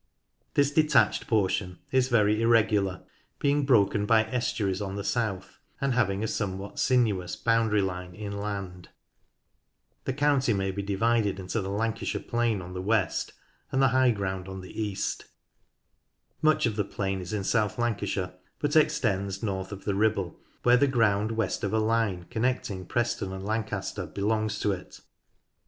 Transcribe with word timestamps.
This 0.55 0.71
detached 0.71 1.27
portion 1.27 1.77
is 1.91 2.07
very 2.07 2.37
irre 2.37 2.67
gular, 2.67 3.03
being 3.37 3.67
broken 3.67 4.07
by 4.07 4.23
estuaries 4.23 4.81
on 4.81 4.95
the 4.95 5.03
south, 5.03 5.59
and 5.79 5.93
having 5.93 6.23
a 6.23 6.27
somewhat 6.27 6.79
sinuous 6.79 7.35
boundary 7.35 7.83
line 7.83 8.15
inland. 8.15 8.89
The 10.05 10.13
county 10.13 10.53
may 10.53 10.71
be 10.71 10.81
divided 10.81 11.39
into 11.39 11.61
the 11.61 11.69
Lancashire 11.69 12.19
plain 12.19 12.57
Coniston 12.61 12.77
Old 12.77 12.83
Man 12.83 12.83
in 12.83 12.87
Winter 12.87 12.97
on 12.97 13.01
the 13.03 13.03
west 13.11 13.33
and 13.71 13.79
the 13.83 13.87
high 13.89 14.09
ground 14.09 14.47
on 14.47 14.61
the 14.61 14.81
east. 14.81 15.25
Much 16.41 16.65
of 16.65 16.77
the 16.77 16.83
plain 16.83 17.21
is 17.21 17.31
in 17.31 17.43
South 17.43 17.77
Lancashire, 17.77 18.33
but 18.57 18.75
extends 18.75 19.43
north 19.43 19.71
of 19.71 19.85
the 19.85 19.93
Ribble 19.93 20.39
where 20.63 20.77
the 20.77 20.87
ground 20.87 21.33
west 21.33 21.63
of 21.63 21.73
a 21.73 21.77
line 21.79 22.25
connecting 22.31 22.87
Preston 22.87 23.31
and 23.31 23.45
Lancaster 23.45 24.07
belongs 24.07 24.57
to 24.61 24.71
it. 24.71 24.99